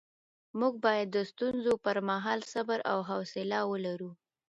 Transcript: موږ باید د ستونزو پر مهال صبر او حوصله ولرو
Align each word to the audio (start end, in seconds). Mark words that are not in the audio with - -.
موږ 0.59 0.73
باید 0.85 1.07
د 1.11 1.17
ستونزو 1.31 1.73
پر 1.85 1.97
مهال 2.09 2.39
صبر 2.53 2.79
او 2.91 2.97
حوصله 3.09 3.59
ولرو 3.71 4.11